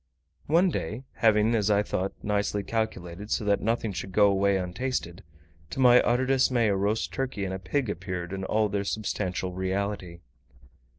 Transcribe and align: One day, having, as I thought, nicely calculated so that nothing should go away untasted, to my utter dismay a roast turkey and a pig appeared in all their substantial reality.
One 0.47 0.71
day, 0.71 1.03
having, 1.17 1.53
as 1.53 1.69
I 1.69 1.83
thought, 1.83 2.13
nicely 2.23 2.63
calculated 2.63 3.29
so 3.29 3.43
that 3.45 3.61
nothing 3.61 3.93
should 3.93 4.11
go 4.11 4.31
away 4.31 4.57
untasted, 4.57 5.21
to 5.69 5.79
my 5.79 6.01
utter 6.01 6.25
dismay 6.25 6.69
a 6.69 6.75
roast 6.75 7.13
turkey 7.13 7.45
and 7.45 7.53
a 7.53 7.59
pig 7.59 7.87
appeared 7.87 8.33
in 8.33 8.43
all 8.43 8.67
their 8.67 8.83
substantial 8.83 9.53
reality. 9.53 10.21